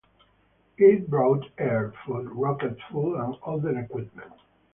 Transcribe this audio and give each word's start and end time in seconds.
It 0.79 1.11
brought 1.11 1.45
air, 1.59 1.93
food, 2.03 2.31
rocket 2.31 2.75
fuel 2.89 3.21
and 3.21 3.35
other 3.45 3.77
equipment. 3.77 4.33